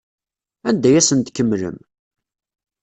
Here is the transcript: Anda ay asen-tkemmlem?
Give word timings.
Anda 0.69 0.87
ay 0.89 0.97
asen-tkemmlem? 0.99 1.77